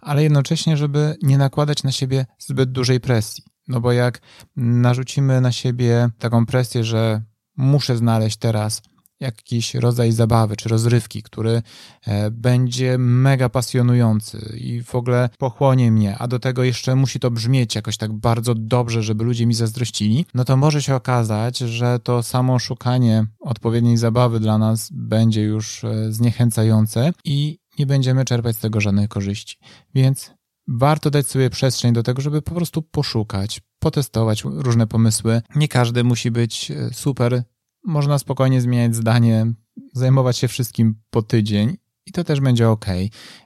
ale 0.01 0.23
jednocześnie, 0.23 0.77
żeby 0.77 1.17
nie 1.23 1.39
nakładać 1.39 1.83
na 1.83 1.93
siebie 1.93 2.27
zbyt 2.39 2.73
dużej 2.73 3.01
presji. 3.01 3.58
No 3.69 3.81
bo 3.81 3.93
jak 3.93 4.21
narzucimy 4.57 5.41
na 5.41 5.53
siebie 5.53 6.09
taką 6.19 6.47
presję, 6.47 6.85
że 6.85 7.23
muszę 7.57 7.97
znaleźć 7.97 8.37
teraz 8.37 8.83
jakiś 9.21 9.75
rodzaj 9.75 10.13
zabawy 10.13 10.57
czy 10.57 10.69
rozrywki, 10.69 11.23
który 11.23 11.63
e, 12.07 12.31
będzie 12.31 12.99
mega 12.99 13.49
pasjonujący 13.49 14.57
i 14.61 14.83
w 14.83 14.95
ogóle 14.95 15.31
pochłonie 15.39 15.93
mnie, 15.93 16.19
a 16.19 16.29
do 16.29 16.39
tego 16.39 16.65
jeszcze 16.65 16.95
musi 16.95 17.21
to 17.21 17.31
brzmieć 17.31 17.75
jakoś 17.75 17.97
tak 17.97 18.13
bardzo 18.13 18.55
dobrze, 18.55 19.03
żeby 19.03 19.25
ludzie 19.25 19.47
mi 19.47 19.55
zazdrościli, 19.55 20.27
no 20.35 20.45
to 20.45 20.57
może 20.57 20.83
się 20.83 20.95
okazać, 20.95 21.59
że 21.59 21.99
to 21.99 22.23
samo 22.23 22.59
szukanie 22.59 23.27
odpowiedniej 23.41 23.97
zabawy 23.97 24.41
dla 24.41 24.59
nas 24.59 24.89
będzie 24.93 25.43
już 25.43 25.85
e, 25.85 26.13
zniechęcające 26.13 27.13
i 27.25 27.59
nie 27.79 27.87
będziemy 27.87 28.25
czerpać 28.25 28.57
z 28.57 28.61
tego 28.61 28.81
żadnej 28.81 29.09
korzyści. 29.09 29.57
Więc 29.95 30.38
warto 30.69 31.11
dać 31.11 31.27
sobie 31.27 31.51
przestrzeń 31.51 31.93
do 31.93 32.03
tego, 32.03 32.23
żeby 32.23 32.43
po 32.43 32.55
prostu 32.55 32.83
poszukać, 32.83 33.61
potestować 33.79 34.45
różne 34.45 34.87
pomysły. 34.87 35.43
Nie 35.55 35.69
każdy 35.69 36.05
musi 36.05 36.31
być 36.31 36.71
e, 36.71 36.91
super. 36.93 37.43
Można 37.85 38.19
spokojnie 38.19 38.61
zmieniać 38.61 38.97
zdanie, 38.97 39.53
zajmować 39.93 40.37
się 40.37 40.49
wszystkim 40.49 40.95
po 41.11 41.23
tydzień 41.23 41.77
i 42.07 42.13
to 42.13 42.25
też 42.25 42.41
będzie 42.41 42.69
ok. 42.69 42.87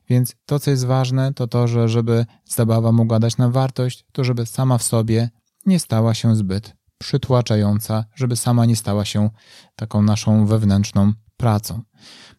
Więc 0.08 0.34
to, 0.46 0.58
co 0.58 0.70
jest 0.70 0.86
ważne, 0.86 1.34
to 1.34 1.46
to, 1.46 1.68
że 1.68 1.88
żeby 1.88 2.26
zabawa 2.44 2.92
mogła 2.92 3.18
dać 3.18 3.36
nam 3.36 3.52
wartość, 3.52 4.04
to 4.12 4.24
żeby 4.24 4.46
sama 4.46 4.78
w 4.78 4.82
sobie 4.82 5.30
nie 5.66 5.78
stała 5.78 6.14
się 6.14 6.36
zbyt 6.36 6.76
przytłaczająca, 7.02 8.04
żeby 8.14 8.36
sama 8.36 8.64
nie 8.66 8.76
stała 8.76 9.04
się 9.04 9.30
taką 9.76 10.02
naszą 10.02 10.46
wewnętrzną 10.46 11.12
pracą. 11.42 11.82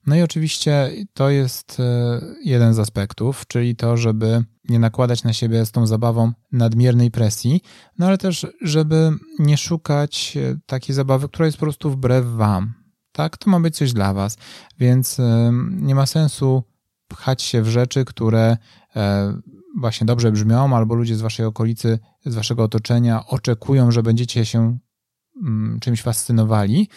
No 0.08 0.16
i 0.16 0.22
oczywiście 0.22 0.92
to 1.14 1.30
jest 1.30 1.80
e, 1.80 2.22
jeden 2.44 2.74
z 2.74 2.80
aspektów, 2.80 3.48
czyli 3.48 3.76
to, 3.76 3.98
żeby 3.98 4.44
nie 4.70 4.80
nakładać 4.80 5.24
na 5.24 5.34
siebie 5.34 5.66
z 5.66 5.72
tą 5.72 5.88
zabawą 5.88 6.32
nadmiernej 6.52 7.12
presji, 7.12 7.62
no 8.00 8.08
ale 8.08 8.18
też, 8.18 8.48
żeby 8.62 9.12
nie 9.40 9.58
szukać 9.58 10.38
e, 10.38 10.58
takiej 10.66 10.96
zabawy, 10.96 11.28
która 11.28 11.46
jest 11.46 11.58
po 11.58 11.66
prostu 11.66 11.92
wbrew 11.92 12.26
Wam. 12.26 12.74
Tak, 13.12 13.38
to 13.38 13.50
ma 13.50 13.60
być 13.60 13.76
coś 13.76 13.94
dla 13.94 14.14
Was, 14.14 14.38
więc 14.80 15.20
e, 15.20 15.52
nie 15.72 15.96
ma 15.96 16.06
sensu 16.06 16.64
pchać 17.08 17.42
się 17.42 17.62
w 17.62 17.68
rzeczy, 17.68 18.06
które 18.06 18.58
właśnie 19.78 20.06
dobrze 20.06 20.32
brzmią, 20.32 20.76
albo 20.76 20.96
ludzie 20.96 21.16
z 21.16 21.22
Waszej 21.22 21.46
okolicy, 21.46 22.00
z 22.26 22.36
Waszego 22.36 22.64
otoczenia 22.64 23.26
oczekują, 23.26 23.92
że 23.92 24.04
będziecie 24.04 24.46
się 24.46 24.78
mm, 25.44 25.80
czymś 25.80 26.02
fascynowali, 26.02 26.90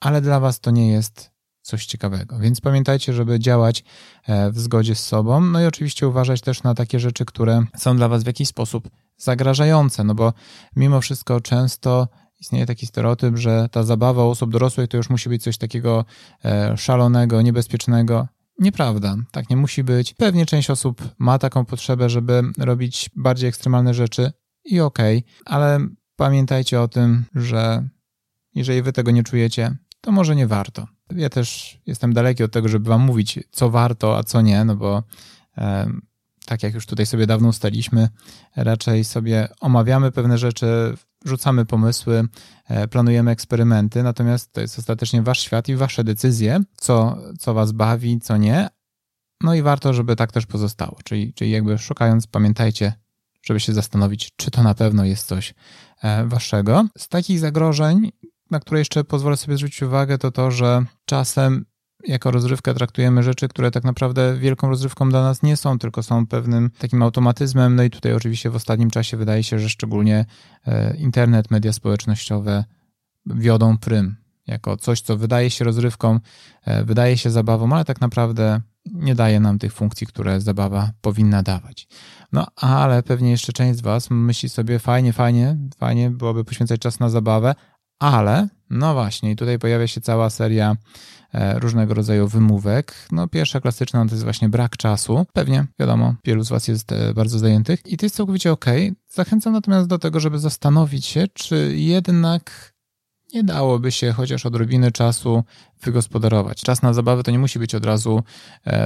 ale 0.00 0.20
dla 0.20 0.40
Was 0.40 0.60
to 0.60 0.70
nie 0.70 0.92
jest 0.92 1.37
coś 1.68 1.86
ciekawego. 1.86 2.38
Więc 2.38 2.60
pamiętajcie, 2.60 3.12
żeby 3.12 3.38
działać 3.38 3.84
e, 4.26 4.50
w 4.50 4.58
zgodzie 4.58 4.94
z 4.94 5.06
sobą, 5.06 5.40
no 5.40 5.62
i 5.62 5.66
oczywiście 5.66 6.08
uważać 6.08 6.40
też 6.40 6.62
na 6.62 6.74
takie 6.74 7.00
rzeczy, 7.00 7.24
które 7.24 7.64
są 7.76 7.96
dla 7.96 8.08
Was 8.08 8.24
w 8.24 8.26
jakiś 8.26 8.48
sposób 8.48 8.88
zagrażające, 9.16 10.04
no 10.04 10.14
bo 10.14 10.32
mimo 10.76 11.00
wszystko 11.00 11.40
często 11.40 12.08
istnieje 12.40 12.66
taki 12.66 12.86
stereotyp, 12.86 13.36
że 13.36 13.68
ta 13.72 13.82
zabawa 13.82 14.24
osób 14.24 14.52
dorosłych 14.52 14.88
to 14.88 14.96
już 14.96 15.10
musi 15.10 15.28
być 15.28 15.42
coś 15.42 15.58
takiego 15.58 16.04
e, 16.44 16.76
szalonego, 16.76 17.42
niebezpiecznego. 17.42 18.28
Nieprawda, 18.58 19.16
tak 19.30 19.50
nie 19.50 19.56
musi 19.56 19.84
być. 19.84 20.14
Pewnie 20.14 20.46
część 20.46 20.70
osób 20.70 21.02
ma 21.18 21.38
taką 21.38 21.64
potrzebę, 21.64 22.10
żeby 22.10 22.42
robić 22.58 23.10
bardziej 23.16 23.48
ekstremalne 23.48 23.94
rzeczy 23.94 24.32
i 24.64 24.80
okej, 24.80 25.18
okay, 25.18 25.54
ale 25.54 25.78
pamiętajcie 26.16 26.80
o 26.80 26.88
tym, 26.88 27.24
że 27.34 27.88
jeżeli 28.54 28.82
wy 28.82 28.92
tego 28.92 29.10
nie 29.10 29.22
czujecie, 29.22 29.76
to 30.00 30.12
może 30.12 30.36
nie 30.36 30.46
warto. 30.46 30.97
Ja 31.16 31.28
też 31.28 31.78
jestem 31.86 32.12
daleki 32.12 32.44
od 32.44 32.52
tego, 32.52 32.68
żeby 32.68 32.88
wam 32.88 33.00
mówić, 33.00 33.38
co 33.50 33.70
warto, 33.70 34.18
a 34.18 34.22
co 34.22 34.40
nie, 34.40 34.64
no 34.64 34.76
bo 34.76 35.02
tak 36.48 36.62
jak 36.62 36.74
już 36.74 36.86
tutaj 36.86 37.06
sobie 37.06 37.26
dawno 37.26 37.48
ustaliśmy, 37.48 38.08
raczej 38.56 39.04
sobie 39.04 39.48
omawiamy 39.60 40.12
pewne 40.12 40.38
rzeczy, 40.38 40.94
rzucamy 41.24 41.66
pomysły, 41.66 42.24
e, 42.68 42.88
planujemy 42.88 43.30
eksperymenty, 43.30 44.02
natomiast 44.02 44.52
to 44.52 44.60
jest 44.60 44.78
ostatecznie 44.78 45.22
wasz 45.22 45.40
świat 45.40 45.68
i 45.68 45.76
wasze 45.76 46.04
decyzje, 46.04 46.60
co, 46.76 47.18
co 47.38 47.54
was 47.54 47.72
bawi, 47.72 48.20
co 48.20 48.36
nie. 48.36 48.68
No 49.40 49.54
i 49.54 49.62
warto, 49.62 49.94
żeby 49.94 50.16
tak 50.16 50.32
też 50.32 50.46
pozostało. 50.46 50.98
Czyli, 51.04 51.34
czyli 51.34 51.50
jakby 51.50 51.78
szukając, 51.78 52.26
pamiętajcie, 52.26 52.92
żeby 53.42 53.60
się 53.60 53.72
zastanowić, 53.72 54.32
czy 54.36 54.50
to 54.50 54.62
na 54.62 54.74
pewno 54.74 55.04
jest 55.04 55.26
coś 55.26 55.54
e, 56.02 56.24
waszego. 56.24 56.86
Z 56.98 57.08
takich 57.08 57.38
zagrożeń, 57.38 58.12
na 58.50 58.60
które 58.60 58.78
jeszcze 58.78 59.04
pozwolę 59.04 59.36
sobie 59.36 59.56
zwrócić 59.56 59.82
uwagę, 59.82 60.18
to 60.18 60.30
to, 60.30 60.50
że 60.50 60.84
czasem 61.04 61.64
jako 62.06 62.30
rozrywkę 62.30 62.74
traktujemy 62.74 63.22
rzeczy, 63.22 63.48
które 63.48 63.70
tak 63.70 63.84
naprawdę 63.84 64.36
wielką 64.38 64.68
rozrywką 64.68 65.08
dla 65.08 65.22
nas 65.22 65.42
nie 65.42 65.56
są, 65.56 65.78
tylko 65.78 66.02
są 66.02 66.26
pewnym 66.26 66.70
takim 66.78 67.02
automatyzmem. 67.02 67.76
No 67.76 67.82
i 67.82 67.90
tutaj 67.90 68.12
oczywiście 68.12 68.50
w 68.50 68.56
ostatnim 68.56 68.90
czasie 68.90 69.16
wydaje 69.16 69.42
się, 69.42 69.58
że 69.58 69.68
szczególnie 69.68 70.26
e, 70.66 70.96
internet, 70.96 71.50
media 71.50 71.72
społecznościowe 71.72 72.64
wiodą 73.26 73.78
prym 73.78 74.16
jako 74.46 74.76
coś, 74.76 75.00
co 75.00 75.16
wydaje 75.16 75.50
się 75.50 75.64
rozrywką, 75.64 76.20
e, 76.64 76.84
wydaje 76.84 77.18
się 77.18 77.30
zabawą, 77.30 77.72
ale 77.72 77.84
tak 77.84 78.00
naprawdę 78.00 78.60
nie 78.86 79.14
daje 79.14 79.40
nam 79.40 79.58
tych 79.58 79.72
funkcji, 79.72 80.06
które 80.06 80.40
zabawa 80.40 80.90
powinna 81.00 81.42
dawać. 81.42 81.88
No 82.32 82.46
ale 82.56 83.02
pewnie 83.02 83.30
jeszcze 83.30 83.52
część 83.52 83.78
z 83.78 83.82
Was 83.82 84.10
myśli 84.10 84.48
sobie, 84.48 84.78
fajnie, 84.78 85.12
fajnie, 85.12 85.56
fajnie 85.78 86.10
byłoby 86.10 86.44
poświęcać 86.44 86.80
czas 86.80 87.00
na 87.00 87.08
zabawę, 87.08 87.54
ale 87.98 88.48
no 88.70 88.94
właśnie, 88.94 89.30
i 89.30 89.36
tutaj 89.36 89.58
pojawia 89.58 89.86
się 89.86 90.00
cała 90.00 90.30
seria 90.30 90.76
e, 91.32 91.58
różnego 91.58 91.94
rodzaju 91.94 92.28
wymówek. 92.28 92.94
No 93.12 93.28
pierwsza 93.28 93.60
klasyczna 93.60 94.06
to 94.06 94.10
jest 94.10 94.24
właśnie 94.24 94.48
brak 94.48 94.76
czasu. 94.76 95.26
Pewnie, 95.32 95.66
wiadomo, 95.78 96.14
wielu 96.24 96.44
z 96.44 96.48
Was 96.48 96.68
jest 96.68 96.92
e, 96.92 97.14
bardzo 97.14 97.38
zajętych 97.38 97.80
i 97.86 97.96
to 97.96 98.06
jest 98.06 98.16
całkowicie 98.16 98.52
ok. 98.52 98.66
Zachęcam 99.08 99.52
natomiast 99.52 99.88
do 99.88 99.98
tego, 99.98 100.20
żeby 100.20 100.38
zastanowić 100.38 101.06
się, 101.06 101.28
czy 101.34 101.74
jednak 101.76 102.74
nie 103.34 103.44
dałoby 103.44 103.92
się 103.92 104.12
chociaż 104.12 104.46
odrobiny 104.46 104.92
czasu 104.92 105.44
wygospodarować. 105.82 106.62
Czas 106.62 106.82
na 106.82 106.92
zabawę 106.92 107.22
to 107.22 107.30
nie 107.30 107.38
musi 107.38 107.58
być 107.58 107.74
od 107.74 107.84
razu 107.84 108.22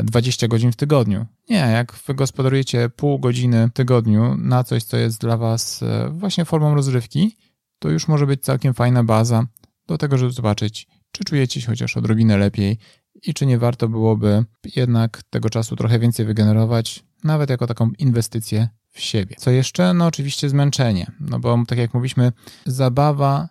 20 0.05 0.47
e, 0.47 0.49
godzin 0.49 0.73
w 0.73 0.77
tygodniu. 0.77 1.27
Nie, 1.51 1.57
jak 1.57 1.95
wygospodarujecie 2.07 2.89
pół 2.89 3.19
godziny 3.19 3.69
w 3.69 3.73
tygodniu 3.73 4.37
na 4.39 4.65
coś, 4.65 4.83
co 4.85 4.97
jest 4.97 5.21
dla 5.21 5.37
Was 5.37 5.85
właśnie 6.11 6.45
formą 6.45 6.75
rozrywki, 6.75 7.37
to 7.83 7.91
już 7.91 8.09
może 8.09 8.27
być 8.27 8.43
całkiem 8.43 8.75
fajna 8.75 9.05
baza 9.05 9.47
do 9.87 9.99
tego, 9.99 10.19
żeby 10.19 10.33
zobaczyć, 10.33 10.87
czy 11.13 11.25
czujecie 11.25 11.61
się 11.61 11.67
chociaż 11.67 11.97
odrobinę 11.97 12.37
lepiej 12.37 12.79
i 13.23 13.35
czy 13.35 13.47
nie 13.47 13.59
warto 13.59 13.89
byłoby 13.89 14.45
jednak 14.77 15.23
tego 15.31 15.51
czasu 15.51 15.77
trochę 15.77 15.99
więcej 15.99 16.27
wygenerować, 16.27 17.05
nawet 17.25 17.51
jako 17.51 17.67
taką 17.67 17.91
inwestycję 17.99 18.69
w 18.91 19.01
siebie. 19.01 19.37
Co 19.39 19.51
jeszcze? 19.51 19.95
No 19.95 20.07
oczywiście 20.07 20.49
zmęczenie, 20.49 21.13
no 21.21 21.39
bo 21.39 21.59
tak 21.69 21.79
jak 21.79 21.95
mówiliśmy, 21.95 22.33
zabawa 22.67 23.49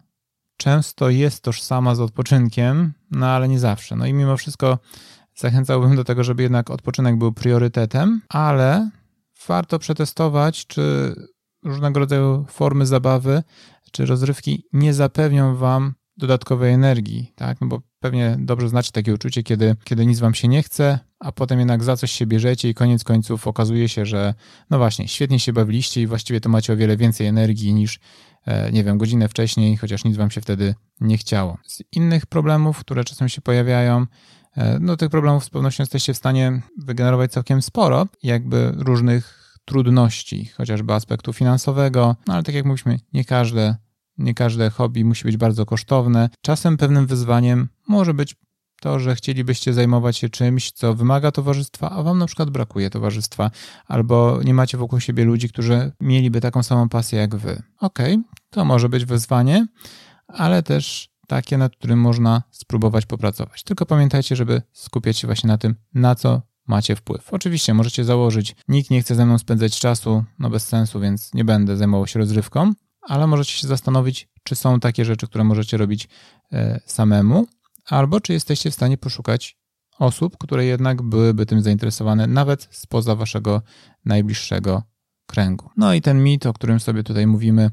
często 0.57 1.09
jest 1.09 1.43
tożsama 1.43 1.95
z 1.95 1.99
odpoczynkiem, 1.99 2.93
no 3.11 3.27
ale 3.27 3.47
nie 3.47 3.59
zawsze. 3.59 3.95
No 3.95 4.05
i 4.05 4.13
mimo 4.13 4.37
wszystko 4.37 4.79
zachęcałbym 5.35 5.95
do 5.95 6.03
tego, 6.03 6.23
żeby 6.23 6.43
jednak 6.43 6.69
odpoczynek 6.69 7.17
był 7.17 7.31
priorytetem, 7.31 8.21
ale 8.29 8.89
warto 9.47 9.79
przetestować, 9.79 10.67
czy 10.67 11.15
różnego 11.63 11.99
rodzaju 11.99 12.45
formy 12.49 12.85
zabawy 12.85 13.43
czy 13.91 14.05
rozrywki 14.05 14.65
nie 14.73 14.93
zapewnią 14.93 15.55
wam 15.55 15.93
dodatkowej 16.17 16.73
energii, 16.73 17.33
tak? 17.35 17.61
No 17.61 17.67
bo 17.67 17.81
pewnie 17.99 18.37
dobrze 18.39 18.69
znacie 18.69 18.91
takie 18.91 19.13
uczucie, 19.13 19.43
kiedy, 19.43 19.75
kiedy 19.83 20.05
nic 20.05 20.19
wam 20.19 20.33
się 20.33 20.47
nie 20.47 20.63
chce, 20.63 20.99
a 21.19 21.31
potem 21.31 21.59
jednak 21.59 21.83
za 21.83 21.97
coś 21.97 22.11
się 22.11 22.25
bierzecie 22.25 22.69
i 22.69 22.73
koniec 22.73 23.03
końców 23.03 23.47
okazuje 23.47 23.89
się, 23.89 24.05
że 24.05 24.33
no 24.69 24.77
właśnie, 24.77 25.07
świetnie 25.07 25.39
się 25.39 25.53
bawiliście 25.53 26.01
i 26.01 26.07
właściwie 26.07 26.41
to 26.41 26.49
macie 26.49 26.73
o 26.73 26.77
wiele 26.77 26.97
więcej 26.97 27.27
energii 27.27 27.73
niż 27.73 27.99
E, 28.45 28.71
nie 28.71 28.83
wiem, 28.83 28.97
godzinę 28.97 29.29
wcześniej, 29.29 29.77
chociaż 29.77 30.03
nic 30.03 30.17
wam 30.17 30.31
się 30.31 30.41
wtedy 30.41 30.75
nie 31.01 31.17
chciało. 31.17 31.57
Z 31.67 31.83
innych 31.91 32.25
problemów, 32.25 32.79
które 32.79 33.03
czasem 33.03 33.29
się 33.29 33.41
pojawiają, 33.41 34.05
e, 34.57 34.79
no 34.79 34.97
tych 34.97 35.09
problemów 35.09 35.43
z 35.43 35.49
pewnością 35.49 35.83
jesteście 35.83 36.13
w 36.13 36.17
stanie 36.17 36.61
wygenerować 36.77 37.31
całkiem 37.31 37.61
sporo, 37.61 38.07
jakby 38.23 38.73
różnych 38.77 39.40
trudności, 39.65 40.45
chociażby 40.45 40.93
aspektu 40.93 41.33
finansowego, 41.33 42.15
no 42.27 42.33
ale 42.33 42.43
tak 42.43 42.55
jak 42.55 42.65
mówiliśmy, 42.65 42.99
nie 43.13 43.25
każde, 43.25 43.75
nie 44.17 44.33
każde 44.33 44.69
hobby 44.69 45.05
musi 45.05 45.23
być 45.23 45.37
bardzo 45.37 45.65
kosztowne. 45.65 46.29
Czasem 46.41 46.77
pewnym 46.77 47.07
wyzwaniem 47.07 47.67
może 47.87 48.13
być 48.13 48.35
to, 48.81 48.99
że 48.99 49.15
chcielibyście 49.15 49.73
zajmować 49.73 50.17
się 50.17 50.29
czymś, 50.29 50.71
co 50.71 50.93
wymaga 50.93 51.31
towarzystwa, 51.31 51.89
a 51.89 52.03
wam 52.03 52.17
na 52.17 52.25
przykład 52.25 52.49
brakuje 52.49 52.89
towarzystwa, 52.89 53.51
albo 53.87 54.39
nie 54.43 54.53
macie 54.53 54.77
wokół 54.77 54.99
siebie 54.99 55.25
ludzi, 55.25 55.49
którzy 55.49 55.91
mieliby 55.99 56.41
taką 56.41 56.63
samą 56.63 56.89
pasję 56.89 57.19
jak 57.19 57.35
wy. 57.35 57.61
Okej, 57.79 58.13
okay, 58.13 58.23
to 58.49 58.65
może 58.65 58.89
być 58.89 59.05
wyzwanie, 59.05 59.67
ale 60.27 60.63
też 60.63 61.09
takie, 61.27 61.57
nad 61.57 61.75
którym 61.75 61.99
można 61.99 62.43
spróbować 62.51 63.05
popracować. 63.05 63.63
Tylko 63.63 63.85
pamiętajcie, 63.85 64.35
żeby 64.35 64.61
skupiać 64.73 65.17
się 65.17 65.27
właśnie 65.27 65.47
na 65.47 65.57
tym, 65.57 65.75
na 65.93 66.15
co 66.15 66.41
macie 66.67 66.95
wpływ. 66.95 67.33
Oczywiście 67.33 67.73
możecie 67.73 68.03
założyć, 68.03 68.55
nikt 68.67 68.89
nie 68.89 69.01
chce 69.01 69.15
ze 69.15 69.25
mną 69.25 69.37
spędzać 69.37 69.79
czasu, 69.79 70.23
no 70.39 70.49
bez 70.49 70.67
sensu, 70.67 70.99
więc 70.99 71.33
nie 71.33 71.45
będę 71.45 71.77
zajmował 71.77 72.07
się 72.07 72.19
rozrywką, 72.19 72.73
ale 73.01 73.27
możecie 73.27 73.53
się 73.53 73.67
zastanowić, 73.67 74.29
czy 74.43 74.55
są 74.55 74.79
takie 74.79 75.05
rzeczy, 75.05 75.27
które 75.27 75.43
możecie 75.43 75.77
robić 75.77 76.07
e, 76.51 76.79
samemu, 76.85 77.47
albo 77.85 78.21
czy 78.21 78.33
jesteście 78.33 78.71
w 78.71 78.73
stanie 78.73 78.97
poszukać 78.97 79.57
osób, 79.99 80.37
które 80.37 80.65
jednak 80.65 81.01
byłyby 81.01 81.45
tym 81.45 81.61
zainteresowane, 81.61 82.27
nawet 82.27 82.67
spoza 82.71 83.15
waszego 83.15 83.61
najbliższego 84.05 84.83
kręgu. 85.25 85.69
No 85.77 85.93
i 85.93 86.01
ten 86.01 86.23
mit, 86.23 86.45
o 86.45 86.53
którym 86.53 86.79
sobie 86.79 87.03
tutaj 87.03 87.27
mówimy 87.27 87.71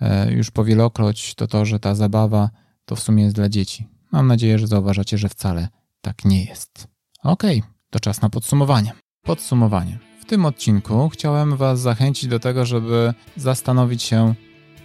e, 0.00 0.32
już 0.32 0.50
powielokroć, 0.50 1.34
to 1.34 1.46
to, 1.46 1.64
że 1.64 1.80
ta 1.80 1.94
zabawa 1.94 2.50
to 2.84 2.96
w 2.96 3.00
sumie 3.00 3.22
jest 3.22 3.36
dla 3.36 3.48
dzieci. 3.48 3.88
Mam 4.12 4.26
nadzieję, 4.26 4.58
że 4.58 4.66
zauważacie, 4.66 5.18
że 5.18 5.28
wcale 5.28 5.68
tak 6.00 6.24
nie 6.24 6.44
jest. 6.44 6.88
Okej, 7.22 7.58
okay, 7.58 7.70
to 7.90 8.00
czas 8.00 8.22
na 8.22 8.30
podsumowanie. 8.30 8.92
Podsumowanie. 9.22 9.98
W 10.20 10.24
tym 10.24 10.44
odcinku 10.44 11.08
chciałem 11.08 11.56
Was 11.56 11.80
zachęcić 11.80 12.30
do 12.30 12.38
tego, 12.38 12.66
żeby 12.66 13.14
zastanowić 13.36 14.02
się, 14.02 14.34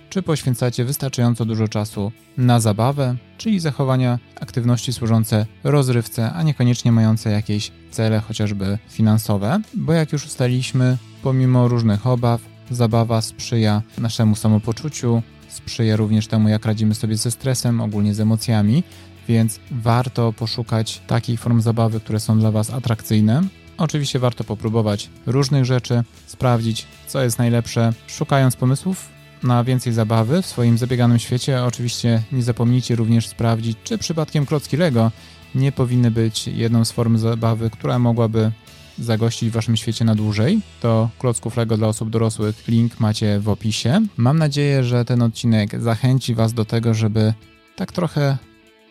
czy 0.09 0.21
poświęcacie 0.21 0.85
wystarczająco 0.85 1.45
dużo 1.45 1.67
czasu 1.67 2.11
na 2.37 2.59
zabawę, 2.59 3.15
czyli 3.37 3.59
zachowania 3.59 4.19
aktywności 4.41 4.93
służące 4.93 5.45
rozrywce, 5.63 6.33
a 6.33 6.43
niekoniecznie 6.43 6.91
mające 6.91 7.31
jakieś 7.31 7.71
cele 7.91 8.19
chociażby 8.19 8.77
finansowe, 8.89 9.61
bo 9.73 9.93
jak 9.93 10.13
już 10.13 10.25
ustaliliśmy, 10.25 10.97
pomimo 11.23 11.67
różnych 11.67 12.07
obaw, 12.07 12.41
zabawa 12.71 13.21
sprzyja 13.21 13.81
naszemu 13.97 14.35
samopoczuciu, 14.35 15.21
sprzyja 15.47 15.95
również 15.95 16.27
temu, 16.27 16.49
jak 16.49 16.65
radzimy 16.65 16.95
sobie 16.95 17.17
ze 17.17 17.31
stresem, 17.31 17.81
ogólnie 17.81 18.13
z 18.13 18.19
emocjami, 18.19 18.83
więc 19.27 19.59
warto 19.71 20.33
poszukać 20.33 21.01
takich 21.07 21.39
form 21.39 21.61
zabawy, 21.61 21.99
które 21.99 22.19
są 22.19 22.39
dla 22.39 22.51
Was 22.51 22.69
atrakcyjne. 22.69 23.41
Oczywiście 23.77 24.19
warto 24.19 24.43
popróbować 24.43 25.09
różnych 25.25 25.65
rzeczy, 25.65 26.03
sprawdzić, 26.27 26.85
co 27.07 27.23
jest 27.23 27.39
najlepsze, 27.39 27.93
szukając 28.07 28.55
pomysłów 28.55 29.09
na 29.43 29.63
więcej 29.63 29.93
zabawy 29.93 30.41
w 30.41 30.45
swoim 30.45 30.77
zabieganym 30.77 31.19
świecie, 31.19 31.63
oczywiście 31.63 32.23
nie 32.31 32.43
zapomnijcie 32.43 32.95
również 32.95 33.27
sprawdzić, 33.27 33.77
czy 33.83 33.97
przypadkiem 33.97 34.45
klocki 34.45 34.77
Lego 34.77 35.11
nie 35.55 35.71
powinny 35.71 36.11
być 36.11 36.47
jedną 36.47 36.85
z 36.85 36.91
form 36.91 37.17
zabawy, 37.17 37.69
która 37.69 37.99
mogłaby 37.99 38.51
zagościć 38.99 39.49
w 39.49 39.53
waszym 39.53 39.77
świecie 39.77 40.05
na 40.05 40.15
dłużej. 40.15 40.61
To 40.81 41.09
klocków 41.19 41.57
Lego 41.57 41.77
dla 41.77 41.87
osób 41.87 42.09
dorosłych, 42.09 42.67
link 42.67 42.99
macie 42.99 43.39
w 43.39 43.49
opisie. 43.49 44.01
Mam 44.17 44.37
nadzieję, 44.37 44.83
że 44.83 45.05
ten 45.05 45.21
odcinek 45.21 45.81
zachęci 45.81 46.35
was 46.35 46.53
do 46.53 46.65
tego, 46.65 46.93
żeby 46.93 47.33
tak 47.75 47.91
trochę 47.91 48.37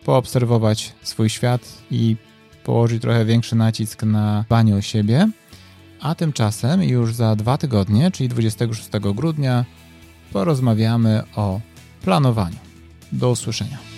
poobserwować 0.05 0.93
swój 1.01 1.29
świat 1.29 1.61
i 1.91 2.15
położyć 2.63 3.01
trochę 3.01 3.25
większy 3.25 3.55
nacisk 3.55 4.03
na 4.03 4.43
dbanie 4.47 4.75
o 4.75 4.81
siebie. 4.81 5.29
A 6.01 6.15
tymczasem 6.15 6.83
już 6.83 7.13
za 7.13 7.35
dwa 7.35 7.57
tygodnie, 7.57 8.11
czyli 8.11 8.29
26 8.29 8.89
grudnia, 9.15 9.65
porozmawiamy 10.33 11.23
o 11.35 11.59
planowaniu. 12.01 12.57
Do 13.11 13.31
usłyszenia. 13.31 13.94